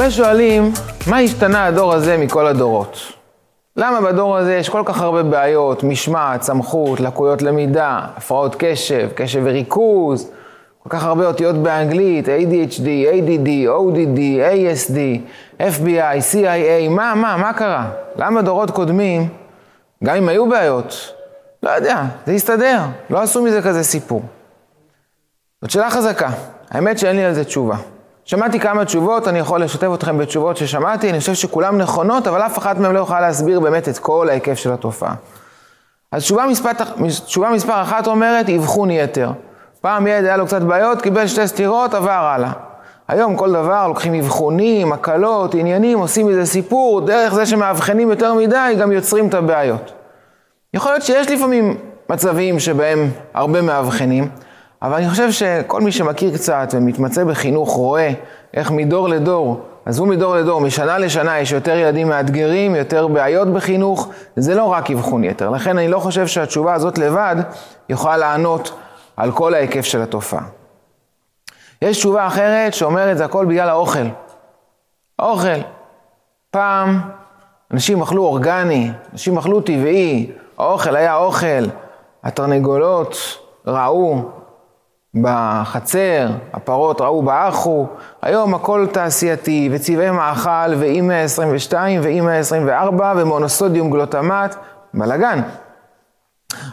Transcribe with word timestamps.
הרבה 0.00 0.10
שואלים, 0.10 0.72
מה 1.06 1.18
השתנה 1.18 1.66
הדור 1.66 1.92
הזה 1.92 2.16
מכל 2.16 2.46
הדורות? 2.46 2.98
למה 3.76 4.00
בדור 4.00 4.36
הזה 4.36 4.54
יש 4.54 4.68
כל 4.68 4.82
כך 4.84 5.00
הרבה 5.00 5.22
בעיות, 5.22 5.84
משמעת, 5.84 6.42
סמכות, 6.42 7.00
לקויות 7.00 7.42
למידה, 7.42 8.00
הפרעות 8.16 8.56
קשב, 8.58 9.08
קשב 9.14 9.40
וריכוז, 9.44 10.30
כל 10.82 10.88
כך 10.90 11.04
הרבה 11.04 11.26
אותיות 11.26 11.56
באנגלית, 11.56 12.26
ADHD, 12.28 12.86
ADD, 13.12 13.48
ODD, 13.68 14.18
ASD, 14.18 14.96
FBI, 15.58 16.32
CIA, 16.32 16.90
מה, 16.90 17.14
מה, 17.14 17.36
מה 17.36 17.52
קרה? 17.52 17.90
למה 18.16 18.42
דורות 18.42 18.70
קודמים, 18.70 19.28
גם 20.04 20.16
אם 20.16 20.28
היו 20.28 20.48
בעיות, 20.48 21.12
לא 21.62 21.70
יודע, 21.70 22.04
זה 22.26 22.32
הסתדר, 22.32 22.80
לא 23.10 23.18
עשו 23.18 23.42
מזה 23.42 23.62
כזה 23.62 23.82
סיפור. 23.82 24.22
זאת 25.62 25.70
שאלה 25.70 25.90
חזקה, 25.90 26.30
האמת 26.70 26.98
שאין 26.98 27.16
לי 27.16 27.24
על 27.24 27.34
זה 27.34 27.44
תשובה. 27.44 27.76
שמעתי 28.24 28.60
כמה 28.60 28.84
תשובות, 28.84 29.28
אני 29.28 29.38
יכול 29.38 29.62
לשתף 29.62 29.88
אתכם 29.94 30.18
בתשובות 30.18 30.56
ששמעתי, 30.56 31.10
אני 31.10 31.20
חושב 31.20 31.34
שכולן 31.34 31.78
נכונות, 31.78 32.26
אבל 32.26 32.42
אף 32.42 32.58
אחת 32.58 32.78
מהן 32.78 32.94
לא 32.94 32.98
יכולה 32.98 33.20
להסביר 33.20 33.60
באמת 33.60 33.88
את 33.88 33.98
כל 33.98 34.28
ההיקף 34.28 34.54
של 34.54 34.72
התופעה. 34.72 35.14
אז 36.12 36.22
תשובה 36.22 36.46
מספר, 36.46 36.70
תשובה 37.26 37.50
מספר 37.50 37.82
אחת 37.82 38.06
אומרת, 38.06 38.48
אבחון 38.48 38.90
יתר. 38.90 39.30
פעם 39.80 40.06
ילד 40.06 40.24
היה 40.24 40.36
לו 40.36 40.46
קצת 40.46 40.62
בעיות, 40.62 41.02
קיבל 41.02 41.26
שתי 41.26 41.48
סטירות, 41.48 41.94
עבר 41.94 42.10
הלאה. 42.10 42.52
היום 43.08 43.36
כל 43.36 43.52
דבר, 43.52 43.88
לוקחים 43.88 44.14
אבחונים, 44.14 44.92
הקלות, 44.92 45.54
עניינים, 45.54 45.98
עושים 45.98 46.26
מזה 46.26 46.46
סיפור, 46.46 47.00
דרך 47.00 47.34
זה 47.34 47.46
שמאבחנים 47.46 48.10
יותר 48.10 48.34
מדי, 48.34 48.74
גם 48.78 48.92
יוצרים 48.92 49.28
את 49.28 49.34
הבעיות. 49.34 49.92
יכול 50.74 50.92
להיות 50.92 51.02
שיש 51.02 51.30
לפעמים 51.30 51.76
מצבים 52.08 52.60
שבהם 52.60 53.10
הרבה 53.34 53.62
מאבחנים, 53.62 54.28
אבל 54.82 54.94
אני 54.94 55.10
חושב 55.10 55.30
שכל 55.32 55.80
מי 55.80 55.92
שמכיר 55.92 56.34
קצת 56.34 56.68
ומתמצא 56.72 57.24
בחינוך 57.24 57.70
רואה 57.70 58.12
איך 58.54 58.70
מדור 58.70 59.08
לדור, 59.08 59.60
עזבו 59.84 60.06
מדור 60.06 60.36
לדור, 60.36 60.60
משנה 60.60 60.98
לשנה 60.98 61.38
יש 61.38 61.52
יותר 61.52 61.76
ילדים 61.76 62.08
מאתגרים, 62.08 62.74
יותר 62.74 63.06
בעיות 63.06 63.48
בחינוך, 63.48 64.08
זה 64.36 64.54
לא 64.54 64.64
רק 64.64 64.90
אבחון 64.90 65.24
יתר. 65.24 65.50
לכן 65.50 65.78
אני 65.78 65.88
לא 65.88 65.98
חושב 65.98 66.26
שהתשובה 66.26 66.74
הזאת 66.74 66.98
לבד 66.98 67.36
יכולה 67.88 68.16
לענות 68.16 68.72
על 69.16 69.32
כל 69.32 69.54
ההיקף 69.54 69.84
של 69.84 70.02
התופעה. 70.02 70.42
יש 71.82 71.98
תשובה 71.98 72.26
אחרת 72.26 72.74
שאומרת 72.74 73.18
זה 73.18 73.24
הכל 73.24 73.46
בגלל 73.46 73.68
האוכל. 73.68 74.06
האוכל. 75.18 75.60
פעם 76.50 77.00
אנשים 77.72 78.02
אכלו 78.02 78.24
אורגני, 78.24 78.90
אנשים 79.12 79.38
אכלו 79.38 79.60
טבעי, 79.60 80.30
האוכל 80.58 80.96
היה 80.96 81.16
אוכל, 81.16 81.66
התרנגולות 82.24 83.16
ראו 83.66 84.39
בחצר, 85.14 86.28
הפרות 86.52 87.00
ראו 87.00 87.22
באחו, 87.22 87.86
היום 88.22 88.54
הכל 88.54 88.86
תעשייתי 88.92 89.68
וצבעי 89.72 90.10
מאכל 90.10 90.74
ואי 90.78 91.00
122 91.00 92.00
ואי 92.02 92.20
124 92.20 93.12
ומונוסודיום 93.16 93.90
גלוטמט, 93.90 94.54
בלאגן. 94.94 95.40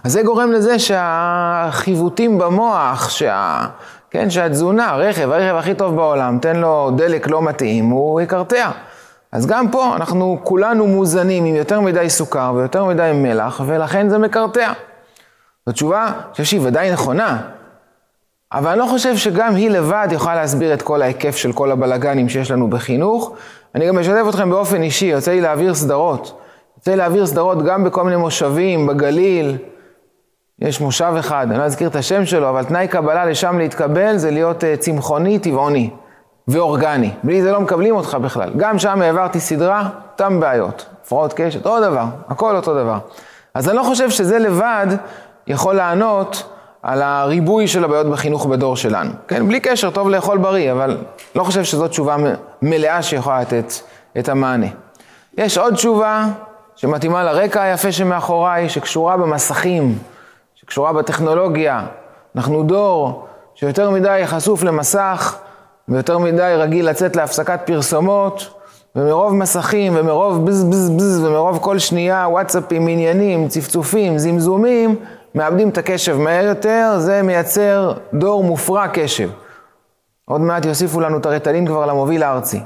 אז 0.03 0.11
זה 0.11 0.23
גורם 0.23 0.51
לזה 0.51 0.79
שהחיווטים 0.79 2.37
במוח, 2.37 3.09
שה... 3.09 3.65
כן, 4.11 4.29
שהתזונה, 4.29 4.95
רכב, 4.95 5.31
הרכב 5.31 5.55
הכי 5.55 5.73
טוב 5.73 5.95
בעולם, 5.95 6.39
תן 6.41 6.55
לו 6.55 6.91
דלק 6.95 7.27
לא 7.27 7.41
מתאים, 7.41 7.89
הוא 7.89 8.21
יקרטע. 8.21 8.69
אז 9.31 9.45
גם 9.45 9.71
פה 9.71 9.95
אנחנו 9.95 10.39
כולנו 10.43 10.87
מוזנים 10.87 11.45
עם 11.45 11.55
יותר 11.55 11.81
מדי 11.81 12.09
סוכר 12.09 12.53
ויותר 12.55 12.85
מדי 12.85 13.11
מלח, 13.13 13.61
ולכן 13.65 14.09
זה 14.09 14.17
מקרטע. 14.17 14.71
זו 15.65 15.71
תשובה 15.71 16.11
שהיא 16.33 16.61
ודאי 16.63 16.91
נכונה, 16.91 17.37
אבל 18.53 18.69
אני 18.69 18.79
לא 18.79 18.85
חושב 18.85 19.17
שגם 19.17 19.55
היא 19.55 19.69
לבד 19.69 20.07
יכולה 20.11 20.35
להסביר 20.35 20.73
את 20.73 20.81
כל 20.81 21.01
ההיקף 21.01 21.35
של 21.35 21.53
כל 21.53 21.71
הבלגנים 21.71 22.29
שיש 22.29 22.51
לנו 22.51 22.69
בחינוך. 22.69 23.33
אני 23.75 23.87
גם 23.87 23.99
משתף 23.99 24.25
אתכם 24.29 24.49
באופן 24.49 24.81
אישי, 24.81 25.05
יוצא 25.05 25.31
לי 25.31 25.41
להעביר 25.41 25.73
סדרות. 25.73 26.41
יוצא 26.77 26.91
לי 26.91 26.97
להעביר 26.97 27.25
סדרות 27.25 27.63
גם 27.63 27.83
בכל 27.83 28.03
מיני 28.03 28.15
מושבים, 28.15 28.87
בגליל. 28.87 29.57
יש 30.59 30.81
מושב 30.81 31.13
אחד, 31.19 31.47
אני 31.49 31.59
לא 31.59 31.63
אזכיר 31.63 31.87
את 31.87 31.95
השם 31.95 32.25
שלו, 32.25 32.49
אבל 32.49 32.63
תנאי 32.63 32.87
קבלה 32.87 33.25
לשם 33.25 33.57
להתקבל 33.57 34.17
זה 34.17 34.31
להיות 34.31 34.63
uh, 34.63 34.79
צמחוני, 34.79 35.39
טבעוני 35.39 35.89
ואורגני. 36.47 37.11
בלי 37.23 37.41
זה 37.41 37.51
לא 37.51 37.61
מקבלים 37.61 37.95
אותך 37.95 38.17
בכלל. 38.21 38.49
גם 38.57 38.79
שם 38.79 39.01
העברתי 39.01 39.39
סדרה, 39.39 39.89
אותם 40.11 40.39
בעיות. 40.39 40.85
הפרעות 41.01 41.33
קשת, 41.33 41.65
אותו 41.65 41.81
דבר, 41.81 42.05
הכל 42.29 42.55
אותו 42.55 42.73
דבר. 42.73 42.97
אז 43.53 43.69
אני 43.69 43.77
לא 43.77 43.83
חושב 43.83 44.09
שזה 44.09 44.39
לבד 44.39 44.87
יכול 45.47 45.75
לענות 45.75 46.56
על 46.83 47.01
הריבוי 47.01 47.67
של 47.67 47.83
הבעיות 47.83 48.07
בחינוך 48.07 48.45
בדור 48.45 48.75
שלנו. 48.75 49.11
כן, 49.27 49.47
בלי 49.47 49.59
קשר, 49.59 49.89
טוב 49.89 50.09
לאכול 50.09 50.37
בריא, 50.37 50.71
אבל 50.71 50.97
לא 51.35 51.43
חושב 51.43 51.63
שזאת 51.63 51.89
תשובה 51.89 52.15
מלאה 52.61 53.03
שיכולה 53.03 53.41
לתת 53.41 53.73
את 54.19 54.29
המענה. 54.29 54.67
יש 55.37 55.57
עוד 55.57 55.73
תשובה 55.73 56.25
שמתאימה 56.75 57.23
לרקע 57.23 57.61
היפה 57.61 57.91
שמאחוריי, 57.91 58.69
שקשורה 58.69 59.17
במסכים, 59.17 59.97
שקשורה 60.55 60.93
בטכנולוגיה. 60.93 61.85
אנחנו 62.35 62.63
דור 62.63 63.25
שיותר 63.55 63.89
מדי 63.89 64.21
חשוף 64.25 64.63
למסך, 64.63 65.37
ויותר 65.89 66.17
מדי 66.17 66.53
רגיל 66.57 66.89
לצאת 66.89 67.15
להפסקת 67.15 67.59
פרסומות, 67.65 68.49
ומרוב 68.95 69.33
מסכים, 69.33 69.93
ומרוב 69.95 70.45
בז 70.45 70.63
בז 70.63 70.89
בז, 70.89 71.23
ומרוב 71.25 71.59
כל 71.61 71.79
שנייה 71.79 72.25
וואטסאפים, 72.29 72.87
עניינים, 72.87 73.47
צפצופים, 73.47 74.17
זמזומים, 74.17 74.95
מאבדים 75.37 75.69
את 75.69 75.77
הקשב 75.77 76.17
מהר 76.17 76.45
יותר, 76.45 76.95
זה 76.97 77.21
מייצר 77.21 77.93
דור 78.13 78.43
מופרע 78.43 78.87
קשב. 78.87 79.29
עוד 80.25 80.41
מעט 80.41 80.65
יוסיפו 80.65 80.99
לנו 80.99 81.17
את 81.17 81.25
הרטלין 81.25 81.67
כבר 81.67 81.85
למוביל 81.85 82.23
הארצי. 82.23 82.59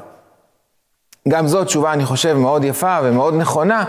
גם 1.27 1.47
זאת 1.47 1.67
תשובה, 1.67 1.93
אני 1.93 2.05
חושב, 2.05 2.33
מאוד 2.33 2.63
יפה 2.63 2.97
ומאוד 3.03 3.33
נכונה. 3.33 3.85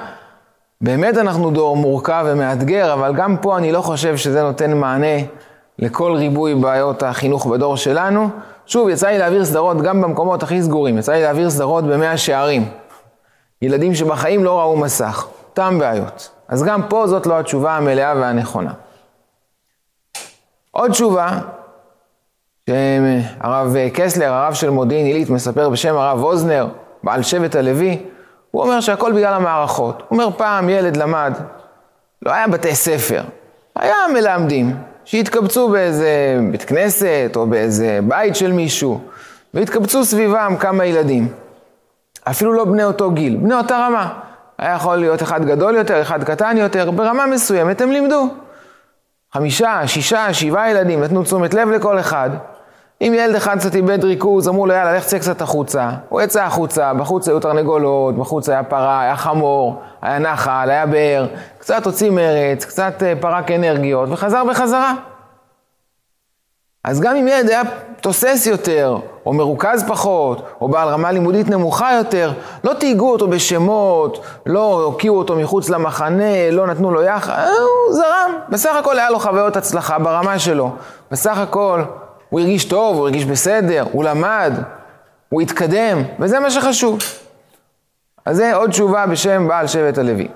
באמת 0.80 1.18
אנחנו 1.18 1.50
דור 1.50 1.76
מורכב 1.76 2.24
ומאתגר, 2.28 2.92
אבל 2.92 3.14
גם 3.14 3.36
פה 3.36 3.58
אני 3.58 3.72
לא 3.72 3.80
חושב 3.80 4.16
שזה 4.16 4.42
נותן 4.42 4.76
מענה 4.76 5.22
לכל 5.78 6.12
ריבוי 6.12 6.54
בעיות 6.54 7.02
החינוך 7.02 7.46
בדור 7.46 7.76
שלנו. 7.76 8.28
שוב, 8.66 8.88
יצא 8.88 9.08
לי 9.08 9.18
להעביר 9.18 9.44
סדרות 9.44 9.82
גם 9.82 10.00
במקומות 10.00 10.42
הכי 10.42 10.62
סגורים, 10.62 10.98
יצא 10.98 11.12
לי 11.12 11.22
להעביר 11.22 11.50
סדרות 11.50 11.84
במאה 11.84 12.16
שערים. 12.16 12.68
ילדים 13.62 13.94
שבחיים 13.94 14.44
לא 14.44 14.60
ראו 14.60 14.76
מסך, 14.76 15.26
אותם 15.50 15.78
בעיות. 15.78 16.30
אז 16.52 16.62
גם 16.62 16.82
פה 16.88 17.06
זאת 17.06 17.26
לא 17.26 17.40
התשובה 17.40 17.76
המלאה 17.76 18.14
והנכונה. 18.16 18.72
עוד 20.70 20.90
תשובה, 20.90 21.38
שהרב 22.70 23.76
קסלר, 23.94 24.32
הרב 24.32 24.54
של 24.54 24.70
מודיעין 24.70 25.06
עילית, 25.06 25.30
מספר 25.30 25.68
בשם 25.68 25.96
הרב 25.96 26.22
אוזנר, 26.22 26.68
בעל 27.02 27.22
שבט 27.22 27.54
הלוי, 27.54 28.02
הוא 28.50 28.62
אומר 28.62 28.80
שהכל 28.80 29.12
בגלל 29.12 29.34
המערכות. 29.34 30.02
הוא 30.08 30.18
אומר, 30.18 30.36
פעם 30.36 30.68
ילד 30.68 30.96
למד, 30.96 31.34
לא 32.22 32.32
היה 32.32 32.48
בתי 32.48 32.74
ספר, 32.74 33.22
היה 33.76 33.96
מלמדים, 34.14 34.76
שהתקבצו 35.04 35.68
באיזה 35.68 36.38
בית 36.50 36.62
כנסת 36.62 37.32
או 37.36 37.46
באיזה 37.46 37.98
בית 38.08 38.36
של 38.36 38.52
מישהו, 38.52 39.00
והתקבצו 39.54 40.04
סביבם 40.04 40.56
כמה 40.60 40.84
ילדים. 40.84 41.28
אפילו 42.24 42.52
לא 42.52 42.64
בני 42.64 42.84
אותו 42.84 43.10
גיל, 43.10 43.36
בני 43.36 43.54
אותה 43.54 43.86
רמה. 43.86 44.31
היה 44.62 44.74
יכול 44.74 44.96
להיות 44.96 45.22
אחד 45.22 45.44
גדול 45.44 45.76
יותר, 45.76 46.02
אחד 46.02 46.24
קטן 46.24 46.56
יותר, 46.56 46.90
ברמה 46.90 47.26
מסוימת 47.26 47.80
הם 47.80 47.92
לימדו. 47.92 48.26
חמישה, 49.32 49.86
שישה, 49.86 50.32
שבעה 50.34 50.70
ילדים, 50.70 51.02
נתנו 51.02 51.22
תשומת 51.22 51.54
לב 51.54 51.68
לכל 51.68 52.00
אחד. 52.00 52.30
אם 53.00 53.14
ילד 53.16 53.34
אחד 53.34 53.58
קצת 53.58 53.74
איבד 53.74 54.04
ריכוז, 54.04 54.48
אמרו 54.48 54.66
לו 54.66 54.72
יאללה, 54.74 54.96
לך 54.96 55.04
צא 55.04 55.18
קצת 55.18 55.42
החוצה. 55.42 55.90
הוא 56.08 56.20
יצא 56.20 56.42
החוצה, 56.42 56.94
בחוץ 56.94 57.28
היו 57.28 57.40
תרנגולות, 57.40 58.16
בחוץ 58.16 58.48
היה 58.48 58.62
פרה, 58.62 59.00
היה 59.00 59.16
חמור, 59.16 59.82
היה 60.02 60.18
נחל, 60.18 60.70
היה 60.70 60.86
באר, 60.86 61.26
קצת 61.58 61.86
הוציא 61.86 62.10
מרץ, 62.10 62.64
קצת 62.64 63.02
אה, 63.02 63.12
פרק 63.20 63.50
אנרגיות, 63.50 64.08
וחזר 64.12 64.44
בחזרה. 64.44 64.94
אז 66.84 67.00
גם 67.00 67.16
אם 67.16 67.28
ילד 67.28 67.48
היה 67.48 67.62
תוסס 68.00 68.46
יותר, 68.46 68.96
או 69.26 69.32
מרוכז 69.32 69.84
פחות, 69.88 70.42
או 70.60 70.68
בעל 70.68 70.88
רמה 70.88 71.12
לימודית 71.12 71.48
נמוכה 71.48 71.92
יותר, 71.92 72.32
לא 72.64 72.74
תהיגו 72.74 73.12
אותו 73.12 73.28
בשמות, 73.28 74.24
לא 74.46 74.82
הוקיעו 74.84 75.18
אותו 75.18 75.36
מחוץ 75.36 75.68
למחנה, 75.68 76.50
לא 76.50 76.66
נתנו 76.66 76.90
לו 76.90 77.02
יחד, 77.02 77.32
אה, 77.32 77.48
הוא 77.48 77.94
זרם. 77.94 78.32
בסך 78.48 78.76
הכל 78.76 78.98
היה 78.98 79.10
לו 79.10 79.18
חוויות 79.18 79.56
הצלחה 79.56 79.98
ברמה 79.98 80.38
שלו. 80.38 80.70
בסך 81.10 81.38
הכל 81.38 81.82
הוא 82.30 82.40
הרגיש 82.40 82.64
טוב, 82.64 82.96
הוא 82.96 83.04
הרגיש 83.04 83.24
בסדר, 83.24 83.84
הוא 83.92 84.04
למד, 84.04 84.52
הוא 85.28 85.40
התקדם, 85.40 86.02
וזה 86.18 86.40
מה 86.40 86.50
שחשוב. 86.50 86.98
אז 88.26 88.36
זה 88.36 88.54
עוד 88.54 88.70
תשובה 88.70 89.06
בשם 89.06 89.48
בעל 89.48 89.66
שבט 89.66 89.98
הלוי. 89.98 90.28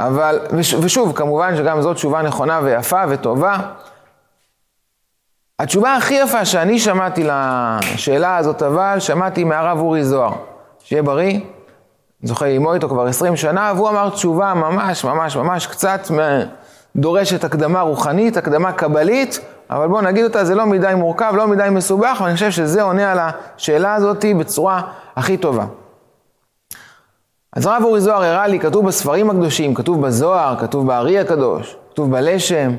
אבל, 0.00 0.38
ושוב, 0.80 1.12
כמובן 1.16 1.56
שגם 1.56 1.82
זאת 1.82 1.96
תשובה 1.96 2.22
נכונה 2.22 2.60
ויפה 2.62 3.02
וטובה. 3.08 3.58
התשובה 5.58 5.96
הכי 5.96 6.14
יפה 6.14 6.44
שאני 6.44 6.78
שמעתי 6.78 7.24
לשאלה 7.24 8.36
הזאת, 8.36 8.62
אבל 8.62 8.96
שמעתי 9.00 9.44
מהרב 9.44 9.78
אורי 9.78 10.04
זוהר, 10.04 10.32
שיהיה 10.78 11.02
בריא, 11.02 11.40
זוכה 12.22 12.46
ללמוד 12.46 12.74
איתו 12.74 12.88
כבר 12.88 13.06
20 13.06 13.36
שנה, 13.36 13.72
והוא 13.76 13.88
אמר 13.88 14.10
תשובה 14.10 14.54
ממש 14.54 15.04
ממש 15.04 15.36
ממש 15.36 15.66
קצת 15.66 16.00
דורשת 16.96 17.44
הקדמה 17.44 17.80
רוחנית, 17.80 18.36
הקדמה 18.36 18.72
קבלית, 18.72 19.40
אבל 19.70 19.88
בואו 19.88 20.00
נגיד 20.00 20.24
אותה, 20.24 20.44
זה 20.44 20.54
לא 20.54 20.66
מדי 20.66 20.92
מורכב, 20.96 21.32
לא 21.36 21.48
מדי 21.48 21.68
מסובך, 21.70 22.20
ואני 22.24 22.34
חושב 22.34 22.50
שזה 22.50 22.82
עונה 22.82 23.12
על 23.12 23.18
השאלה 23.20 23.94
הזאת 23.94 24.24
בצורה 24.38 24.82
הכי 25.16 25.36
טובה. 25.36 25.64
אז 27.52 27.66
הרב 27.66 27.82
אורי 27.84 28.00
זוהר 28.00 28.24
הראה 28.24 28.46
לי, 28.46 28.60
כתוב 28.60 28.86
בספרים 28.86 29.30
הקדושים, 29.30 29.74
כתוב 29.74 30.06
בזוהר, 30.06 30.56
כתוב 30.60 30.86
בארי 30.86 31.18
הקדוש, 31.18 31.76
כתוב 31.90 32.10
בלשם, 32.10 32.72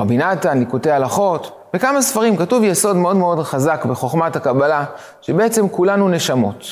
רבי 0.00 0.16
נתן, 0.16 0.58
ליקוטי 0.58 0.90
הלכות, 0.90 1.60
בכמה 1.74 2.02
ספרים 2.02 2.36
כתוב 2.36 2.62
יסוד 2.64 2.96
מאוד 2.96 3.16
מאוד 3.16 3.42
חזק 3.42 3.84
בחוכמת 3.84 4.36
הקבלה, 4.36 4.84
שבעצם 5.20 5.68
כולנו 5.68 6.08
נשמות. 6.08 6.64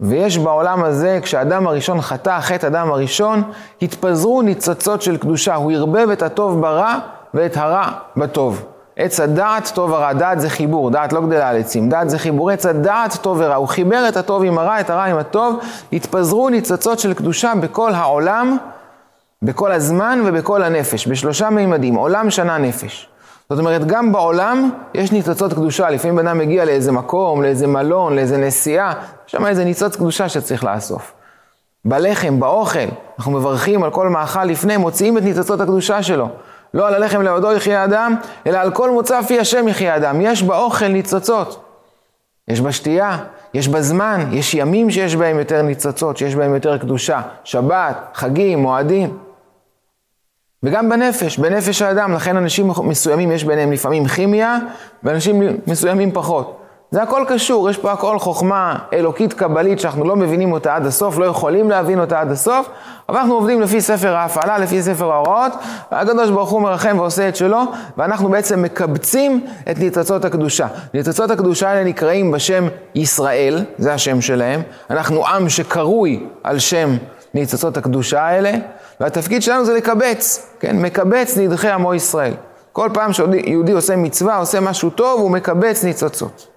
ויש 0.00 0.38
בעולם 0.38 0.84
הזה, 0.84 1.18
כשאדם 1.22 1.66
הראשון 1.66 2.00
חטא, 2.00 2.40
חטא 2.40 2.66
אדם 2.66 2.90
הראשון, 2.90 3.42
התפזרו 3.82 4.42
ניצוצות 4.42 5.02
של 5.02 5.16
קדושה. 5.16 5.54
הוא 5.54 5.72
ערבב 5.72 6.10
את 6.10 6.22
הטוב 6.22 6.60
ברע 6.60 6.98
ואת 7.34 7.56
הרע 7.56 7.88
בטוב. 8.16 8.64
עץ 8.96 9.20
הדעת 9.20 9.72
טוב 9.74 9.90
ורע, 9.90 10.12
דעת 10.12 10.40
זה 10.40 10.50
חיבור, 10.50 10.90
דעת 10.90 11.12
לא 11.12 11.20
גדלה 11.20 11.48
על 11.48 11.56
עצים, 11.56 11.88
דעת 11.88 12.10
זה 12.10 12.18
חיבור, 12.18 12.50
עץ 12.50 12.66
הדעת 12.66 13.16
טוב 13.22 13.36
ורע, 13.40 13.54
הוא 13.54 13.68
חיבר 13.68 14.08
את 14.08 14.16
הטוב 14.16 14.44
עם 14.44 14.58
הרע, 14.58 14.80
את 14.80 14.90
הרע 14.90 15.04
עם 15.04 15.18
הטוב, 15.18 15.58
התפזרו 15.92 16.48
ניצוצות 16.48 16.98
של 16.98 17.14
קדושה 17.14 17.52
בכל 17.60 17.92
העולם, 17.92 18.56
בכל 19.42 19.72
הזמן 19.72 20.20
ובכל 20.24 20.62
הנפש, 20.62 21.08
בשלושה 21.08 21.50
מימדים, 21.50 21.94
עולם, 21.94 22.30
שנה, 22.30 22.58
נפש. 22.58 23.08
זאת 23.50 23.58
אומרת, 23.58 23.84
גם 23.84 24.12
בעולם 24.12 24.70
יש 24.94 25.12
ניצוצות 25.12 25.52
קדושה. 25.52 25.90
לפעמים 25.90 26.16
בן 26.16 26.26
אדם 26.26 26.38
מגיע 26.38 26.64
לאיזה 26.64 26.92
מקום, 26.92 27.42
לאיזה 27.42 27.66
מלון, 27.66 28.16
לאיזה 28.16 28.36
נסיעה, 28.36 28.92
יש 29.26 29.32
שם 29.32 29.46
איזה 29.46 29.64
ניצוץ 29.64 29.96
קדושה 29.96 30.28
שצריך 30.28 30.64
לאסוף. 30.64 31.12
בלחם, 31.84 32.40
באוכל, 32.40 32.88
אנחנו 33.18 33.32
מברכים 33.32 33.84
על 33.84 33.90
כל 33.90 34.08
מאכל 34.08 34.44
לפני, 34.44 34.76
מוציאים 34.76 35.18
את 35.18 35.22
ניצוצות 35.22 35.60
הקדושה 35.60 36.02
שלו. 36.02 36.28
לא 36.74 36.88
על 36.88 36.94
הלחם 36.94 37.22
לעודו 37.22 37.52
יחיה 37.52 37.84
אדם, 37.84 38.16
אלא 38.46 38.58
על 38.58 38.70
כל 38.70 38.90
מוצא 38.90 39.22
פי 39.22 39.40
השם 39.40 39.68
יחיה 39.68 39.96
אדם. 39.96 40.20
יש 40.20 40.42
באוכל 40.42 40.88
ניצוצות. 40.88 41.64
יש 42.48 42.60
בשתייה, 42.60 43.18
יש 43.54 43.68
בזמן, 43.68 44.28
יש 44.32 44.54
ימים 44.54 44.90
שיש 44.90 45.16
בהם 45.16 45.38
יותר 45.38 45.62
ניצוצות, 45.62 46.16
שיש 46.16 46.34
בהם 46.34 46.54
יותר 46.54 46.78
קדושה. 46.78 47.20
שבת, 47.44 47.96
חגים, 48.14 48.58
מועדים. 48.58 49.23
וגם 50.64 50.88
בנפש, 50.88 51.38
בנפש 51.38 51.82
האדם, 51.82 52.12
לכן 52.12 52.36
אנשים 52.36 52.70
מסוימים 52.82 53.32
יש 53.32 53.44
ביניהם 53.44 53.72
לפעמים 53.72 54.06
כימיה, 54.06 54.58
ואנשים 55.02 55.42
מסוימים 55.66 56.12
פחות. 56.12 56.60
זה 56.90 57.02
הכל 57.02 57.24
קשור, 57.28 57.70
יש 57.70 57.78
פה 57.78 57.92
הכל 57.92 58.18
חוכמה 58.18 58.78
אלוקית 58.92 59.32
קבלית 59.32 59.80
שאנחנו 59.80 60.04
לא 60.04 60.16
מבינים 60.16 60.52
אותה 60.52 60.76
עד 60.76 60.86
הסוף, 60.86 61.18
לא 61.18 61.24
יכולים 61.24 61.70
להבין 61.70 62.00
אותה 62.00 62.20
עד 62.20 62.30
הסוף, 62.30 62.68
אבל 63.08 63.18
אנחנו 63.18 63.34
עובדים 63.34 63.60
לפי 63.60 63.80
ספר 63.80 64.16
ההפעלה, 64.16 64.58
לפי 64.58 64.82
ספר 64.82 65.12
ההוראות, 65.12 65.52
והקדוש 65.92 66.30
ברוך 66.30 66.50
הוא 66.50 66.62
מרחם 66.62 66.96
ועושה 66.98 67.28
את 67.28 67.36
שלו, 67.36 67.62
ואנחנו 67.98 68.28
בעצם 68.28 68.62
מקבצים 68.62 69.46
את 69.70 69.78
ניצוצות 69.78 70.24
הקדושה. 70.24 70.66
ניצוצות 70.94 71.30
הקדושה 71.30 71.68
האלה 71.68 71.84
נקראים 71.84 72.30
בשם 72.30 72.64
ישראל, 72.94 73.64
זה 73.78 73.94
השם 73.94 74.20
שלהם, 74.20 74.62
אנחנו 74.90 75.26
עם 75.26 75.48
שקרוי 75.48 76.26
על 76.44 76.58
שם 76.58 76.96
ניצוצות 77.34 77.76
הקדושה 77.76 78.22
האלה, 78.22 78.52
והתפקיד 79.00 79.42
שלנו 79.42 79.64
זה 79.64 79.74
לקבץ, 79.74 80.50
כן? 80.60 80.82
מקבץ 80.82 81.36
נדחי 81.36 81.68
עמו 81.68 81.94
ישראל. 81.94 82.34
כל 82.72 82.90
פעם 82.94 83.12
שיהודי 83.12 83.72
עושה 83.72 83.96
מצווה, 83.96 84.36
עושה 84.36 84.60
משהו 84.60 84.90
טוב, 84.90 85.20
הוא 85.20 85.30
מקבץ 85.30 85.84
ניצוצות. 85.84 86.48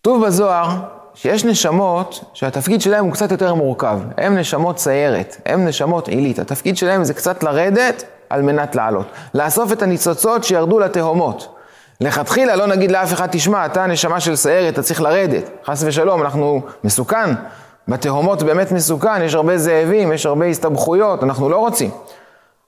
כתוב 0.00 0.26
בזוהר 0.26 0.68
שיש 1.14 1.44
נשמות 1.44 2.24
שהתפקיד 2.34 2.80
שלהם 2.80 3.04
הוא 3.04 3.12
קצת 3.12 3.30
יותר 3.30 3.54
מורכב. 3.54 4.00
הם 4.16 4.38
נשמות 4.38 4.78
סיירת, 4.78 5.36
הם 5.46 5.64
נשמות 5.68 6.08
עילית. 6.08 6.38
התפקיד 6.38 6.76
שלהם 6.76 7.04
זה 7.04 7.14
קצת 7.14 7.42
לרדת 7.42 8.04
על 8.30 8.42
מנת 8.42 8.74
לעלות. 8.74 9.06
לאסוף 9.34 9.72
את 9.72 9.82
הניצוצות 9.82 10.44
שירדו 10.44 10.78
לתהומות. 10.78 11.56
לכתחילה 12.00 12.56
לא 12.56 12.66
נגיד 12.66 12.90
לאף 12.90 13.12
אחד, 13.12 13.28
תשמע, 13.30 13.66
אתה 13.66 13.86
נשמה 13.86 14.20
של 14.20 14.36
סיירת, 14.36 14.72
אתה 14.72 14.82
צריך 14.82 15.00
לרדת. 15.00 15.50
חס 15.64 15.82
ושלום, 15.86 16.22
אנחנו 16.22 16.62
מסוכן. 16.84 17.30
בתהומות 17.88 18.42
באמת 18.42 18.72
מסוכן, 18.72 19.22
יש 19.22 19.34
הרבה 19.34 19.58
זאבים, 19.58 20.12
יש 20.12 20.26
הרבה 20.26 20.46
הסתבכויות, 20.46 21.22
אנחנו 21.22 21.48
לא 21.48 21.56
רוצים. 21.56 21.90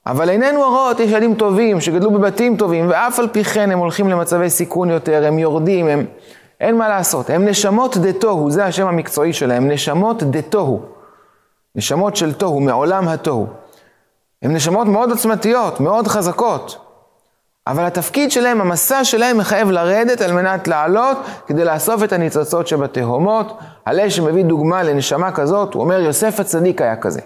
אבל 0.07 0.29
עינינו 0.29 0.65
הרות, 0.65 1.01
יש 1.01 1.11
ילדים 1.11 1.35
טובים 1.35 1.81
שגדלו 1.81 2.11
בבתים 2.11 2.57
טובים, 2.57 2.87
ואף 2.89 3.19
על 3.19 3.29
פי 3.29 3.45
כן 3.45 3.71
הם 3.71 3.79
הולכים 3.79 4.09
למצבי 4.09 4.51
סיכון 4.51 4.91
יותר, 4.91 5.27
הם 5.27 5.39
יורדים, 5.39 5.89
הם... 5.89 6.07
אין 6.61 6.77
מה 6.77 6.89
לעשות. 6.89 7.31
הם 7.31 7.45
נשמות 7.49 7.97
דתוהו, 7.97 8.51
זה 8.51 8.65
השם 8.65 8.87
המקצועי 8.87 9.33
שלהם, 9.33 9.69
נשמות 9.71 10.23
דתוהו. 10.23 10.83
נשמות 11.75 12.17
של 12.17 12.33
תוהו, 12.33 12.61
מעולם 12.61 13.09
התוהו. 13.09 13.47
הן 14.43 14.57
נשמות 14.57 14.87
מאוד 14.87 15.11
עוצמתיות, 15.11 15.81
מאוד 15.81 16.07
חזקות. 16.07 16.84
אבל 17.67 17.85
התפקיד 17.85 18.31
שלהם, 18.31 18.61
המסע 18.61 19.05
שלהם 19.05 19.39
מחייב 19.39 19.71
לרדת 19.71 20.21
על 20.21 20.33
מנת 20.33 20.69
לעלות, 20.69 21.17
כדי 21.47 21.65
לאסוף 21.65 22.03
את 22.03 22.13
הניצוצות 22.13 22.67
שבתהומות. 22.67 23.59
הלל 23.87 24.11
שמביא 24.11 24.45
דוגמה 24.45 24.83
לנשמה 24.83 25.33
כזאת, 25.33 25.75
הוא 25.75 25.83
אומר, 25.83 26.01
יוסף 26.01 26.41
הצדיק 26.41 26.83
היה 26.83 26.97
כזה. 26.97 27.21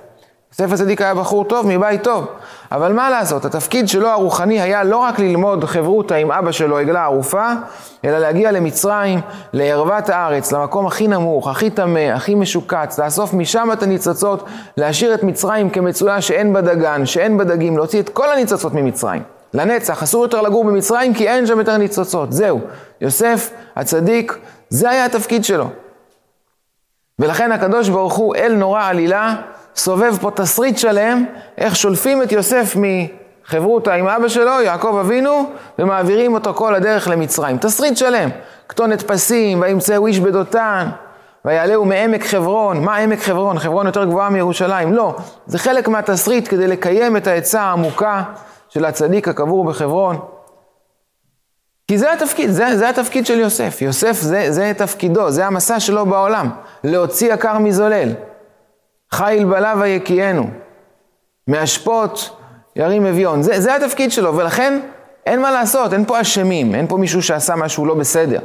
יוסף 0.53 0.73
הצדיק 0.73 1.03
היה 1.03 1.15
בחור 1.15 1.45
טוב, 1.45 1.67
מבית 1.67 2.05
טוב. 2.05 2.27
אבל 2.73 2.93
מה 2.93 3.11
לעשות, 3.11 3.45
התפקיד 3.45 3.89
שלו 3.89 4.09
הרוחני 4.09 4.61
היה 4.61 4.85
לא 4.85 4.97
רק 4.97 5.19
ללמוד 5.19 5.65
חברותא 5.65 6.15
עם 6.15 6.33
אבא 6.33 6.53
שלו, 6.53 6.79
עגלה 6.79 7.05
ערופה, 7.05 7.47
אלא 8.05 8.19
להגיע 8.19 8.53
למצרים, 8.53 9.21
לערוות 9.53 10.09
הארץ, 10.09 10.53
למקום 10.53 10.87
הכי 10.87 11.09
נמוך, 11.09 11.49
הכי 11.49 11.71
טמא, 11.71 12.11
הכי 12.15 12.35
משוקץ, 12.35 12.99
לאסוף 12.99 13.35
משם 13.35 13.69
את 13.73 13.83
הניצוצות, 13.83 14.45
להשאיר 14.77 15.15
את 15.15 15.23
מצרים 15.23 15.71
כמצויה 15.71 16.21
שאין 16.21 16.53
בה 16.53 16.61
דגן, 16.61 17.07
שאין 17.07 17.39
בה 17.39 17.45
דגים, 17.45 17.77
להוציא 17.77 18.01
את 18.01 18.09
כל 18.09 18.33
הניצוצות 18.33 18.75
ממצרים. 18.75 19.38
לנצח, 19.55 20.03
אסור 20.03 20.25
יותר 20.25 20.41
לגור 20.41 20.65
במצרים 20.65 21.15
כי 21.15 21.29
אין 21.29 21.47
שם 21.47 21.59
יותר 21.59 21.77
ניצוצות. 21.77 22.33
זהו, 22.33 22.61
יוסף 23.01 23.51
הצדיק, 23.77 24.39
זה 24.69 24.91
היה 24.91 25.05
התפקיד 25.05 25.45
שלו. 25.45 25.69
ולכן 27.19 27.53
הקדוש 27.53 27.89
ברוך 27.89 28.15
הוא, 28.15 28.37
אל 28.37 28.55
נורא 28.55 28.85
עלילה, 28.85 29.35
סובב 29.77 30.17
פה 30.21 30.31
תסריט 30.31 30.79
שלם, 30.79 31.25
איך 31.59 31.77
שולפים 31.77 32.23
את 32.23 32.33
יוסף 32.33 32.77
מחברותא 32.77 33.91
עם 33.91 34.09
אבא 34.09 34.29
שלו, 34.29 34.63
יעקב 34.65 34.97
אבינו, 35.01 35.51
ומעבירים 35.79 36.35
אותו 36.35 36.55
כל 36.55 36.75
הדרך 36.75 37.09
למצרים. 37.09 37.59
תסריט 37.59 37.97
שלם. 37.97 38.31
כתונת 38.69 39.03
פסים, 39.03 39.61
וימצאו 39.61 40.07
איש 40.07 40.21
בדותן, 40.21 40.89
ויעלהו 41.45 41.85
מעמק 41.85 42.25
חברון. 42.25 42.85
מה 42.85 42.97
עמק 42.97 43.21
חברון? 43.21 43.59
חברון 43.59 43.87
יותר 43.87 44.05
גבוהה 44.05 44.31
מירושלים. 44.31 44.93
לא, 44.93 45.17
זה 45.47 45.59
חלק 45.59 45.89
מהתסריט 45.89 46.49
כדי 46.49 46.67
לקיים 46.67 47.17
את 47.17 47.27
העצה 47.27 47.63
העמוקה 47.63 48.23
של 48.69 48.85
הצדיק 48.85 49.29
הקבור 49.29 49.65
בחברון. 49.65 50.19
כי 51.89 51.99
זה 51.99 52.13
התפקיד, 52.13 52.51
זה, 52.51 52.77
זה 52.77 52.89
התפקיד 52.89 53.27
של 53.27 53.39
יוסף. 53.39 53.83
יוסף 53.83 54.21
זה, 54.21 54.53
זה 54.53 54.73
תפקידו, 54.77 55.31
זה 55.31 55.47
המסע 55.47 55.81
שלו 55.81 56.07
בעולם. 56.07 56.51
להוציא 56.85 57.33
עקר 57.33 57.59
מזולל. 57.59 58.09
חיל 59.15 59.45
בלה 59.45 59.75
ויקיענו. 59.79 60.51
מאשפות 61.49 62.37
ירים 62.77 63.07
אביון. 63.07 63.43
זה, 63.43 63.61
זה 63.61 63.77
התפקיד 63.77 64.13
שלו, 64.13 64.37
ולכן 64.37 64.81
אין 65.27 65.43
מה 65.43 65.51
לעשות, 65.51 65.93
אין 65.93 66.05
פה 66.05 66.21
אשמים, 66.21 66.75
אין 66.75 66.87
פה 66.87 66.97
מישהו 66.97 67.23
שעשה 67.23 67.57
משהו 67.57 67.87
לא 67.87 67.95
בסדר. 67.95 68.41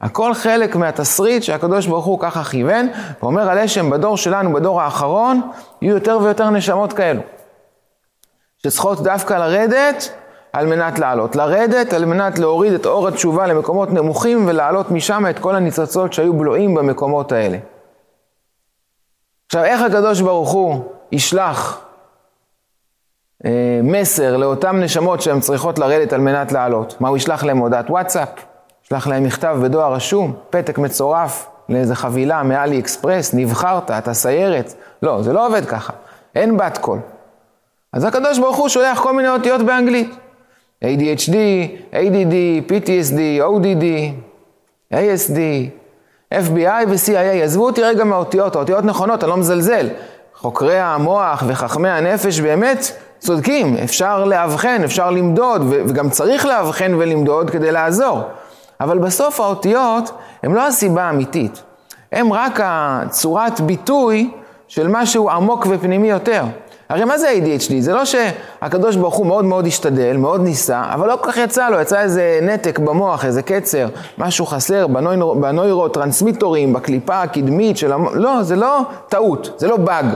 הכל 0.00 0.34
חלק 0.34 0.76
מהתסריט 0.76 1.42
שהקדוש 1.42 1.86
ברוך 1.86 2.04
הוא 2.04 2.18
ככה 2.20 2.44
כיוון, 2.44 2.88
ואומר 3.22 3.50
על 3.50 3.58
אשם 3.58 3.90
בדור 3.90 4.16
שלנו, 4.16 4.52
בדור 4.52 4.82
האחרון, 4.82 5.40
יהיו 5.82 5.94
יותר 5.94 6.18
ויותר 6.22 6.50
נשמות 6.50 6.92
כאלו. 6.92 7.20
שצריכות 8.66 9.00
דווקא 9.00 9.34
לרדת 9.34 10.12
על 10.52 10.66
מנת 10.66 10.98
לעלות. 10.98 11.36
לרדת 11.36 11.92
על 11.92 12.04
מנת 12.04 12.38
להוריד 12.38 12.72
את 12.72 12.86
אור 12.86 13.08
התשובה 13.08 13.46
למקומות 13.46 13.90
נמוכים 13.90 14.46
ולהעלות 14.48 14.90
משם 14.90 15.24
את 15.30 15.38
כל 15.38 15.54
הניצוצות 15.54 16.12
שהיו 16.12 16.32
בלועים 16.32 16.74
במקומות 16.74 17.32
האלה. 17.32 17.58
עכשיו, 19.46 19.64
איך 19.64 19.82
הקדוש 19.82 20.20
ברוך 20.20 20.50
הוא 20.50 20.84
ישלח 21.12 21.80
אה, 23.44 23.80
מסר 23.82 24.36
לאותן 24.36 24.80
נשמות 24.80 25.22
שהן 25.22 25.40
צריכות 25.40 25.78
לרדת 25.78 26.12
על 26.12 26.20
מנת 26.20 26.52
לעלות? 26.52 27.00
מה 27.00 27.08
הוא 27.08 27.16
ישלח 27.16 27.44
להם 27.44 27.58
הודעת 27.58 27.90
וואטסאפ? 27.90 28.28
ישלח 28.84 29.06
להם 29.06 29.24
מכתב 29.24 29.58
בדואר 29.62 29.92
רשום, 29.92 30.36
פתק 30.50 30.78
מצורף 30.78 31.48
לאיזה 31.68 31.94
חבילה 31.94 32.42
מאלי 32.42 32.78
אקספרס, 32.78 33.34
נבחרת, 33.34 33.90
אתה 33.90 34.14
סיירת. 34.14 34.74
לא, 35.02 35.22
זה 35.22 35.32
לא 35.32 35.46
עובד 35.46 35.66
ככה. 35.66 35.92
אין 36.34 36.56
בת 36.56 36.78
קול. 36.78 36.98
אז 37.92 38.04
הקדוש 38.04 38.38
ברוך 38.38 38.56
הוא 38.56 38.68
שולח 38.68 39.00
כל 39.00 39.12
מיני 39.12 39.28
אותיות 39.28 39.62
באנגלית. 39.62 40.10
ADHD, 40.84 41.34
ADD, 41.92 42.34
PTSD, 42.68 43.18
ODD, 43.40 43.84
ASD, 44.94 45.38
FBI 46.34 46.86
ו-CIA. 46.88 47.44
עזבו 47.44 47.66
אותי 47.66 47.82
רגע 47.82 48.04
מהאותיות, 48.04 48.56
האותיות 48.56 48.84
נכונות, 48.84 49.24
אני 49.24 49.30
לא 49.30 49.36
מזלזל. 49.36 49.88
חוקרי 50.34 50.78
המוח 50.78 51.42
וחכמי 51.46 51.88
הנפש 51.88 52.40
באמת 52.40 52.92
צודקים, 53.18 53.76
אפשר 53.84 54.24
לאבחן, 54.24 54.84
אפשר 54.84 55.10
למדוד, 55.10 55.62
וגם 55.68 56.10
צריך 56.10 56.46
לאבחן 56.46 56.94
ולמדוד 56.94 57.50
כדי 57.50 57.72
לעזור. 57.72 58.22
אבל 58.80 58.98
בסוף 58.98 59.40
האותיות 59.40 60.12
הן 60.42 60.52
לא 60.52 60.66
הסיבה 60.66 61.02
האמיתית, 61.02 61.62
הן 62.12 62.32
רק 62.32 62.60
הצורת 62.62 63.60
ביטוי 63.60 64.30
של 64.68 64.88
משהו 64.88 65.30
עמוק 65.30 65.66
ופנימי 65.70 66.10
יותר. 66.10 66.44
הרי 66.92 67.04
מה 67.04 67.18
זה 67.18 67.32
ADHD? 67.32 67.72
זה 67.78 67.92
לא 67.92 68.04
שהקדוש 68.04 68.96
ברוך 68.96 69.14
הוא 69.14 69.26
מאוד 69.26 69.44
מאוד 69.44 69.66
השתדל, 69.66 70.16
מאוד 70.16 70.40
ניסה, 70.40 70.82
אבל 70.94 71.08
לא 71.08 71.16
כל 71.16 71.32
כך 71.32 71.36
יצא 71.36 71.68
לו, 71.68 71.80
יצא 71.80 72.00
איזה 72.00 72.38
נתק 72.42 72.78
במוח, 72.78 73.24
איזה 73.24 73.42
קצר, 73.42 73.88
משהו 74.18 74.46
חסר 74.46 74.86
בנוירוטרנסמיטורים, 75.40 76.72
בקליפה 76.72 77.22
הקדמית 77.22 77.76
של 77.76 77.92
המוח, 77.92 78.12
לא, 78.14 78.42
זה 78.42 78.56
לא 78.56 78.80
טעות, 79.08 79.50
זה 79.56 79.68
לא 79.68 79.76
באג. 79.76 80.06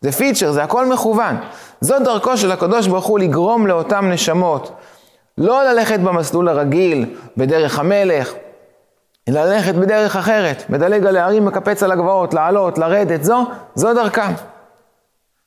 זה 0.00 0.12
פיצ'ר, 0.12 0.52
זה 0.52 0.62
הכל 0.62 0.86
מכוון. 0.86 1.36
זו 1.80 1.98
דרכו 1.98 2.36
של 2.36 2.52
הקדוש 2.52 2.86
ברוך 2.86 3.06
הוא 3.06 3.18
לגרום 3.18 3.66
לאותן 3.66 4.10
נשמות. 4.10 4.72
לא 5.38 5.64
ללכת 5.64 6.00
במסלול 6.00 6.48
הרגיל, 6.48 7.06
בדרך 7.36 7.78
המלך, 7.78 8.32
ללכת 9.28 9.74
בדרך 9.74 10.16
אחרת, 10.16 10.64
מדלג 10.68 11.06
על 11.06 11.16
הערים, 11.16 11.44
מקפץ 11.44 11.82
על 11.82 11.92
הגבעות, 11.92 12.34
לעלות, 12.34 12.78
לרדת, 12.78 13.24
זו, 13.24 13.46
זו 13.74 13.94
דרכם. 13.94 14.32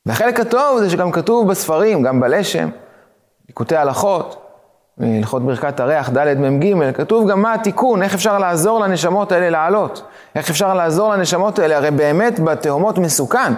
והחלק 0.06 0.40
הטוב 0.40 0.80
זה 0.80 0.90
שגם 0.90 1.12
כתוב 1.12 1.48
בספרים, 1.48 2.04
גם 2.04 2.20
בלשם, 2.20 2.70
ליקוטי 3.48 3.76
הלכות, 3.76 4.42
הלכות 5.00 5.46
ברכת 5.46 5.80
הריח, 5.80 6.10
ד' 6.10 6.38
מ"ג, 6.38 6.92
כתוב 6.96 7.30
גם 7.32 7.42
מה 7.42 7.54
התיקון, 7.54 8.04
איך 8.04 8.14
אפשר 8.14 8.38
לעזור 8.38 8.80
לנשמות 8.80 9.32
האלה 9.32 9.50
לעלות, 9.50 10.04
איך 10.36 10.50
אפשר 10.50 10.74
לעזור 10.74 11.14
לנשמות 11.14 11.60
האלה, 11.60 11.78
הרי 11.78 11.92
באמת 11.92 12.40
בתהומות 12.40 12.98
מסוכן, 12.98 13.54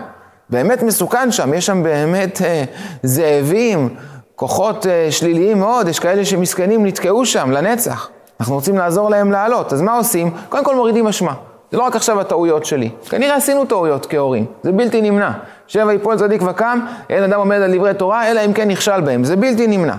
באמת 0.50 0.84
מסוכן 0.84 1.32
שם, 1.32 1.54
יש 1.54 1.66
שם 1.66 1.84
באמת 1.84 2.42
אה, 2.42 2.64
זאבים, 3.04 3.96
כוחות 4.36 4.88
אה, 4.88 5.08
שליליים 5.12 5.60
מאוד, 5.60 5.88
יש 5.88 6.00
כאלה 6.00 6.26
שמסכנים 6.26 6.86
נתקעו 6.86 7.26
שם 7.26 7.52
לנצח. 7.52 8.10
אנחנו 8.40 8.56
רוצים 8.56 8.78
לעזור 8.78 9.10
להם 9.10 9.32
לעלות, 9.32 9.74
אז 9.74 9.82
מה 9.82 9.98
עושים? 9.98 10.32
קודם 10.50 10.66
כל 10.66 10.76
מורידים 10.76 11.08
אשמה. 11.08 11.34
זה 11.72 11.78
לא 11.78 11.84
רק 11.84 11.96
עכשיו 11.96 12.20
הטעויות 12.20 12.66
שלי. 12.66 12.90
כנראה 13.10 13.36
עשינו 13.36 13.66
טעויות 13.66 14.06
כהורים, 14.06 14.46
זה 14.64 14.72
בלתי 14.72 15.02
נמנע. 15.02 15.32
שבע 15.68 15.94
יפול 15.94 16.18
צדיק 16.18 16.42
וקם, 16.42 16.80
אין 17.10 17.24
אדם 17.24 17.40
עומד 17.40 17.62
על 17.62 17.78
דברי 17.78 17.94
תורה, 17.94 18.32
אלא 18.32 18.46
אם 18.46 18.54
כן 18.54 18.68
נכשל 18.68 19.02
בהם. 19.02 19.24
זה 19.24 19.36
בלתי 19.36 19.68
נמנע. 19.68 19.96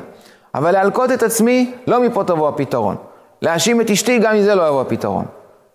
אבל 0.54 0.70
להלקות 0.70 1.12
את 1.12 1.22
עצמי, 1.22 1.72
לא 1.86 2.00
מפה 2.00 2.24
תבוא 2.24 2.48
הפתרון. 2.48 2.96
להאשים 3.42 3.80
את 3.80 3.90
אשתי, 3.90 4.18
גם 4.18 4.34
מזה 4.34 4.54
לא 4.54 4.68
יבוא 4.68 4.80
הפתרון. 4.80 5.24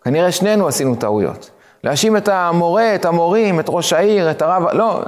כנראה 0.03 0.31
שנינו 0.31 0.67
עשינו 0.67 0.95
טעויות. 0.95 1.49
להאשים 1.83 2.17
את 2.17 2.27
המורה, 2.27 2.95
את 2.95 3.05
המורים, 3.05 3.59
את 3.59 3.65
ראש 3.69 3.93
העיר, 3.93 4.31
את 4.31 4.41
הרב, 4.41 4.63
לא, 4.73 5.01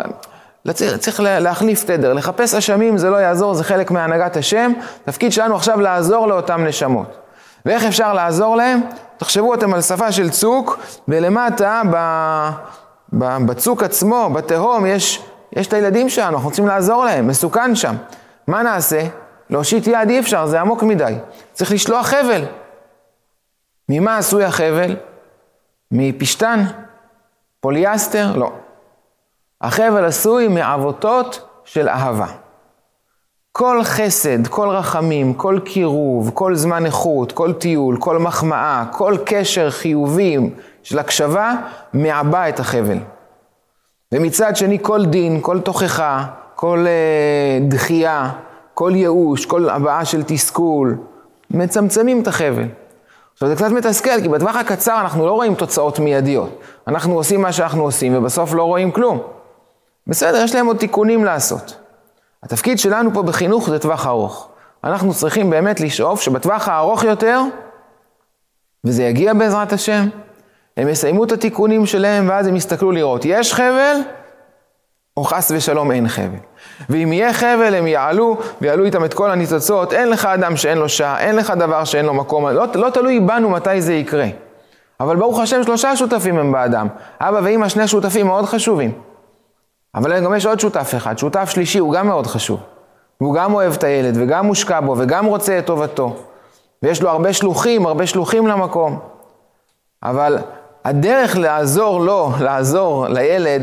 צריך, 0.74 0.98
צריך 0.98 1.20
להחליף 1.24 1.84
תדר. 1.84 2.14
לחפש 2.14 2.54
אשמים 2.54 2.98
זה 2.98 3.10
לא 3.10 3.18
יעזור, 3.18 3.54
זה 3.54 3.64
חלק 3.64 3.92
מהנהגת 3.92 4.38
השם. 4.38 4.72
תפקיד 5.06 5.32
שלנו 5.32 5.56
עכשיו 5.56 5.82
לעזור 5.82 6.28
לאותם 6.28 6.66
נשמות. 6.66 7.18
ואיך 7.66 7.86
אפשר 7.86 8.14
לעזור 8.14 8.56
להם? 8.56 8.82
תחשבו 9.18 9.54
אתם 9.54 9.74
על 9.74 9.82
שפה 9.82 10.12
של 10.12 10.30
צוק, 10.30 10.80
ולמטה, 11.08 11.82
ב, 11.92 11.98
בצוק 13.14 13.84
עצמו, 13.84 14.30
בתהום, 14.34 14.86
יש, 14.86 15.24
יש 15.54 15.68
את 15.68 15.74
הילדים 15.74 16.10
שלנו, 16.10 16.36
אנחנו 16.36 16.50
רוצים 16.50 16.68
לעזור 16.68 17.06
להם, 17.06 17.28
מסוכן 17.28 17.76
שם. 17.76 17.96
מה 18.48 18.64
נעשה? 18.64 19.02
להושיט 19.50 19.88
יד 19.88 20.10
אי 20.10 20.20
אפשר, 20.20 20.46
זה 20.46 20.62
עמוק 20.62 20.84
מדי. 20.84 21.16
צריך 21.54 21.72
לשלוח 21.72 22.08
חבל. 22.08 22.46
ממה 23.90 24.18
עשוי 24.18 24.44
החבל? 24.44 24.96
מפשתן? 25.92 26.64
פוליאסטר? 27.60 28.36
לא. 28.36 28.52
החבל 29.62 30.06
עשוי 30.06 30.48
מעבותות 30.48 31.48
של 31.66 31.90
אהבה. 31.90 32.28
כל 33.52 33.84
חסד, 33.84 34.48
כל 34.48 34.70
רחמים, 34.70 35.34
כל 35.34 35.60
קירוב, 35.66 36.32
כל 36.34 36.56
זמן 36.56 36.86
איכות, 36.86 37.32
כל 37.32 37.54
טיול, 37.54 37.98
כל 38.00 38.18
מחמאה, 38.20 38.84
כל 38.92 39.18
קשר 39.26 39.70
חיובי 39.70 40.38
של 40.84 41.00
הקשבה, 41.00 41.56
מעבה 41.94 42.50
את 42.50 42.60
החבל. 42.60 42.98
ומצד 44.12 44.56
שני, 44.56 44.78
כל 44.82 45.06
דין, 45.06 45.40
כל 45.42 45.60
תוכחה, 45.60 46.26
כל 46.56 46.86
uh, 46.86 47.72
דחייה, 47.72 48.32
כל 48.74 48.92
ייאוש, 48.96 49.46
כל 49.46 49.70
הבעה 49.70 50.06
של 50.06 50.24
תסכול, 50.24 50.98
מצמצמים 51.52 52.22
את 52.22 52.28
החבל. 52.28 52.66
עכשיו 53.34 53.50
זה 53.50 53.56
קצת 53.56 53.72
מתסכל, 53.72 54.22
כי 54.22 54.30
בטווח 54.30 54.56
הקצר 54.56 55.02
אנחנו 55.02 55.26
לא 55.26 55.32
רואים 55.32 55.56
תוצאות 55.56 56.00
מיידיות. 56.00 56.60
אנחנו 56.88 57.14
עושים 57.14 57.42
מה 57.42 57.52
שאנחנו 57.52 57.84
עושים, 57.84 58.18
ובסוף 58.18 58.54
לא 58.54 58.64
רואים 58.64 58.92
כלום. 58.92 59.20
בסדר, 60.08 60.44
יש 60.44 60.56
להם 60.56 60.66
עוד 60.66 60.78
תיקונים 60.78 61.26
לעשות. 61.26 61.81
התפקיד 62.44 62.80
שלנו 62.80 63.14
פה 63.14 63.24
בחינוך 63.24 63.70
זה 63.70 63.80
טווח 63.80 64.08
ארוך. 64.08 64.50
אנחנו 64.84 65.14
צריכים 65.14 65.50
באמת 65.50 65.80
לשאוף 65.80 66.22
שבטווח 66.22 66.68
הארוך 66.68 67.04
יותר, 67.04 67.42
וזה 68.84 69.04
יגיע 69.04 69.34
בעזרת 69.34 69.74
השם, 69.74 70.08
הם 70.78 70.90
יסיימו 70.90 71.24
את 71.24 71.32
התיקונים 71.32 71.86
שלהם 71.86 72.30
ואז 72.30 72.48
הם 72.48 72.56
יסתכלו 72.56 72.92
לראות, 72.92 73.22
יש 73.26 73.54
חבל 73.54 73.96
או 75.18 75.24
חס 75.24 75.52
ושלום 75.56 75.92
אין 75.92 76.08
חבל. 76.08 76.38
ואם 76.90 77.14
יהיה 77.14 77.34
חבל 77.34 77.76
הם 77.76 77.88
יעלו 77.88 78.38
ויעלו 78.62 78.86
איתם 78.86 79.06
את 79.06 79.14
כל 79.14 79.32
הניצוצות, 79.32 79.94
אין 79.94 80.10
לך 80.10 80.26
אדם 80.26 80.58
שאין 80.58 80.78
לו 80.78 80.90
שעה, 80.90 81.20
אין 81.20 81.36
לך 81.36 81.54
דבר 81.58 81.84
שאין 81.84 82.06
לו 82.06 82.14
מקום, 82.14 82.48
לא, 82.48 82.66
לא 82.76 82.90
תלוי 82.90 83.20
בנו 83.20 83.50
מתי 83.50 83.82
זה 83.82 83.94
יקרה. 83.94 84.28
אבל 85.00 85.16
ברוך 85.16 85.40
השם 85.40 85.64
שלושה 85.64 85.96
שותפים 85.96 86.38
הם 86.38 86.52
באדם, 86.52 86.88
אבא 87.22 87.40
ואמא 87.44 87.70
שני 87.70 87.88
שותפים 87.88 88.28
מאוד 88.28 88.46
חשובים. 88.46 89.11
אבל 89.96 90.20
גם 90.26 90.36
יש 90.36 90.46
עוד 90.46 90.60
שותף 90.60 90.94
אחד, 90.98 91.18
שותף 91.18 91.50
שלישי 91.50 91.80
הוא 91.80 91.94
גם 91.94 92.08
מאוד 92.08 92.28
חשוב. 92.28 92.60
והוא 93.22 93.36
גם 93.36 93.54
אוהב 93.54 93.74
את 93.74 93.84
הילד, 93.84 94.14
וגם 94.18 94.46
מושקע 94.46 94.80
בו, 94.80 94.96
וגם 94.98 95.26
רוצה 95.26 95.60
את 95.60 95.66
טובתו. 95.66 96.16
ויש 96.84 97.02
לו 97.02 97.10
הרבה 97.10 97.34
שלוחים, 97.34 97.86
הרבה 97.86 98.08
שלוחים 98.08 98.48
למקום. 98.48 99.00
אבל 100.04 100.38
הדרך 100.86 101.38
לעזור 101.38 102.00
לו, 102.02 102.32
לעזור 102.40 103.08
לילד, 103.08 103.62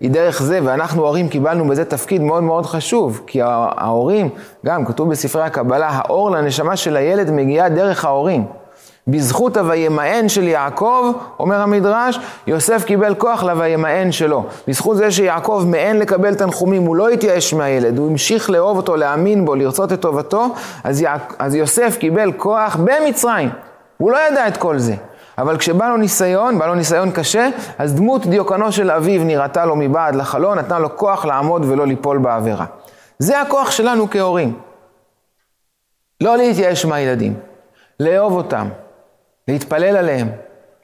היא 0.00 0.10
דרך 0.10 0.42
זה, 0.42 0.60
ואנחנו 0.64 1.04
ההורים 1.04 1.28
קיבלנו 1.28 1.68
בזה 1.68 1.84
תפקיד 1.84 2.22
מאוד 2.22 2.42
מאוד 2.42 2.66
חשוב, 2.66 3.22
כי 3.26 3.40
ההורים, 3.42 4.28
גם 4.66 4.84
כתוב 4.84 5.10
בספרי 5.10 5.42
הקבלה, 5.42 5.88
האור 5.88 6.30
לנשמה 6.30 6.76
של 6.76 6.96
הילד 6.96 7.30
מגיעה 7.30 7.68
דרך 7.68 8.04
ההורים. 8.04 8.46
בזכות 9.08 9.56
הוימאן 9.56 10.28
של 10.28 10.48
יעקב, 10.48 11.12
אומר 11.38 11.60
המדרש, 11.60 12.18
יוסף 12.46 12.84
קיבל 12.84 13.14
כוח 13.14 13.42
לוימאן 13.42 14.12
שלו. 14.12 14.44
בזכות 14.68 14.96
זה 14.96 15.10
שיעקב 15.10 15.64
מאן 15.66 15.96
לקבל 15.96 16.34
תנחומים, 16.34 16.82
הוא 16.82 16.96
לא 16.96 17.08
התייאש 17.08 17.54
מהילד, 17.54 17.98
הוא 17.98 18.10
המשיך 18.10 18.50
לאהוב 18.50 18.76
אותו, 18.76 18.96
להאמין 18.96 19.44
בו, 19.44 19.54
לרצות 19.54 19.92
את 19.92 20.00
טובתו, 20.00 20.46
אז, 20.84 21.00
יע... 21.00 21.16
אז 21.38 21.54
יוסף 21.54 21.96
קיבל 22.00 22.32
כוח 22.32 22.76
במצרים. 22.76 23.50
הוא 23.98 24.10
לא 24.10 24.18
ידע 24.28 24.48
את 24.48 24.56
כל 24.56 24.78
זה. 24.78 24.94
אבל 25.38 25.56
כשבא 25.56 25.88
לו 25.88 25.96
ניסיון, 25.96 26.58
בא 26.58 26.66
לו 26.66 26.74
ניסיון 26.74 27.10
קשה, 27.10 27.48
אז 27.78 27.94
דמות 27.94 28.26
דיוקנו 28.26 28.72
של 28.72 28.90
אביו 28.90 29.24
נראתה 29.24 29.64
לו 29.64 29.76
מבעד 29.76 30.14
לחלון, 30.14 30.58
נתנה 30.58 30.78
לו 30.78 30.96
כוח 30.96 31.24
לעמוד 31.24 31.64
ולא 31.64 31.86
ליפול 31.86 32.18
בעבירה. 32.18 32.64
זה 33.18 33.40
הכוח 33.40 33.70
שלנו 33.70 34.10
כהורים. 34.10 34.58
לא 36.20 36.36
להתייאש 36.36 36.84
מהילדים, 36.84 37.34
לאהוב 38.00 38.32
אותם, 38.32 38.68
להתפלל 39.48 39.96
עליהם, 39.96 40.28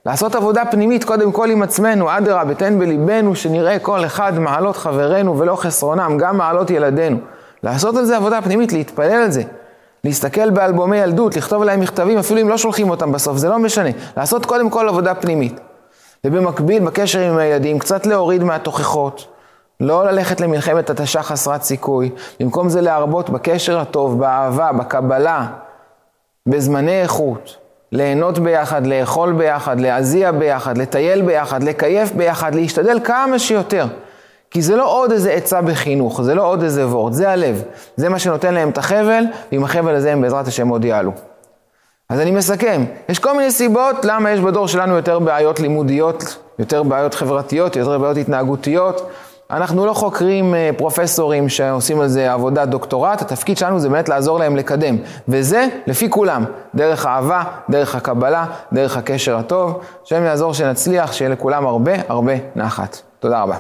לעשות 0.07 0.35
עבודה 0.35 0.63
פנימית 0.71 1.05
קודם 1.05 1.33
כל 1.33 1.51
עם 1.51 1.63
עצמנו, 1.63 2.17
אדרבה, 2.17 2.55
תן 2.55 2.79
בליבנו 2.79 3.37
שנראה 3.37 3.79
כל 3.79 4.05
אחד 4.05 4.39
מעלות 4.39 4.77
חברינו 4.77 5.39
ולא 5.39 5.57
חסרונם, 5.57 6.17
גם 6.19 6.37
מעלות 6.37 6.71
ילדינו. 6.71 7.17
לעשות 7.63 7.97
על 7.97 8.05
זה 8.05 8.17
עבודה 8.17 8.43
פנימית, 8.43 8.73
להתפלל 8.73 9.23
על 9.23 9.31
זה. 9.31 9.43
להסתכל 10.05 10.51
באלבומי 10.51 10.97
ילדות, 10.97 11.37
לכתוב 11.37 11.65
להם 11.65 11.81
מכתבים, 11.81 12.19
אפילו 12.19 12.41
אם 12.41 12.49
לא 12.49 12.57
שולחים 12.57 12.91
אותם 12.91 13.13
בסוף, 13.13 13.37
זה 13.37 13.49
לא 13.49 13.59
משנה. 13.59 13.91
לעשות 14.17 14.47
קודם 14.47 14.71
כל 14.71 14.89
עבודה 14.89 15.15
פנימית. 15.15 15.61
ובמקביל, 16.25 16.85
בקשר 16.85 17.21
עם 17.21 17.39
הילדים, 17.39 17.79
קצת 17.79 18.07
להוריד 18.07 18.45
מהתוכחות. 18.45 19.27
לא 19.81 20.07
ללכת 20.07 20.41
למלחמת 20.41 20.91
התשה 20.91 21.23
חסרת 21.23 21.63
סיכוי. 21.63 22.11
במקום 22.41 22.69
זה 22.69 22.81
להרבות 22.81 23.31
בקשר 23.31 23.79
הטוב, 23.79 24.19
באהבה, 24.19 24.73
בקבלה, 24.73 25.47
בזמני 26.47 27.03
איכות. 27.03 27.64
ליהנות 27.93 28.39
ביחד, 28.39 28.87
לאכול 28.87 29.33
ביחד, 29.33 29.81
להזיע 29.81 30.33
ביחד, 30.33 30.79
לטייל 30.79 31.23
ביחד, 31.23 31.63
לקייף 31.63 32.13
ביחד, 32.13 32.55
להשתדל 32.55 32.99
כמה 33.05 33.39
שיותר. 33.39 33.87
כי 34.51 34.63
זה 34.63 34.77
לא 34.77 34.97
עוד 34.97 35.13
איזה 35.13 35.33
עצה 35.33 35.63
בחינוך, 35.63 36.23
זה 36.23 36.35
לא 36.35 36.43
עוד 36.43 36.63
איזה 36.63 36.87
וורד, 36.87 37.13
זה 37.13 37.31
הלב. 37.31 37.63
זה 37.97 38.09
מה 38.09 38.19
שנותן 38.19 38.55
להם 38.55 38.69
את 38.69 38.79
החבל, 38.79 39.25
ועם 39.53 39.65
החבל 39.65 39.95
הזה 39.95 40.13
הם 40.13 40.23
בעזרת 40.23 40.49
השם 40.49 40.69
עוד 40.69 40.85
יעלו. 40.85 41.13
אז 42.11 42.21
אני 42.21 42.31
מסכם, 42.31 42.85
יש 43.09 43.19
כל 43.19 43.37
מיני 43.37 43.51
סיבות 43.51 43.97
למה 44.05 44.31
יש 44.31 44.41
בדור 44.41 44.69
שלנו 44.69 44.97
יותר 44.97 45.19
בעיות 45.19 45.61
לימודיות, 45.61 46.37
יותר 46.59 46.83
בעיות 46.83 47.15
חברתיות, 47.15 47.77
יותר 47.77 47.99
בעיות 47.99 48.17
התנהגותיות. 48.17 49.11
אנחנו 49.51 49.87
לא 49.87 49.93
חוקרים 49.93 50.55
אה, 50.55 50.71
פרופסורים 50.77 51.49
שעושים 51.49 52.01
על 52.01 52.09
זה 52.09 52.33
עבודת 52.33 52.69
דוקטורט, 52.69 53.23
התפקיד 53.23 53.59
שלנו 53.59 53.79
זה 53.79 53.89
באמת 53.89 54.09
לעזור 54.09 54.39
להם 54.39 54.57
לקדם. 54.57 54.97
וזה 55.29 55.67
לפי 55.87 56.11
כולם, 56.11 56.45
דרך 56.75 57.07
אהבה, 57.07 57.43
דרך 57.71 57.95
הקבלה, 57.95 58.47
דרך 58.73 58.97
הקשר 58.97 59.37
הטוב. 59.37 59.81
השם 60.05 60.25
יעזור 60.25 60.55
שנצליח, 60.55 61.13
שיהיה 61.13 61.31
לכולם 61.31 61.67
הרבה 61.67 61.93
הרבה 62.09 62.33
נחת. 62.57 63.01
תודה 63.19 63.43
רבה. 63.43 63.57